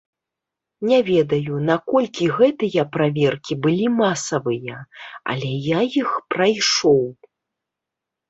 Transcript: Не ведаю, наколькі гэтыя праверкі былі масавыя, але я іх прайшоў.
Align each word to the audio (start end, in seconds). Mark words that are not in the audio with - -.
Не 0.91 0.97
ведаю, 1.09 1.57
наколькі 1.71 2.29
гэтыя 2.37 2.85
праверкі 2.95 3.53
былі 3.67 3.85
масавыя, 3.99 4.77
але 5.33 5.49
я 5.67 5.79
іх 6.01 6.09
прайшоў. 6.37 7.01